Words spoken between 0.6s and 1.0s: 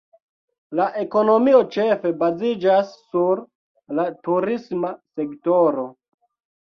La